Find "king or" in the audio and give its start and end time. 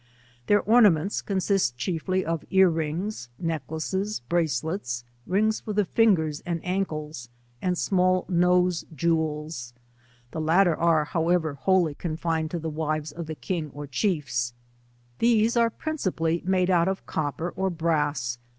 13.35-13.85